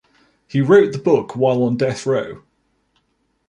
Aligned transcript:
He 0.47 0.61
wrote 0.61 0.93
the 0.93 0.97
book 0.97 1.35
while 1.35 1.61
on 1.61 1.77
death 1.77 2.07
row. 2.07 2.41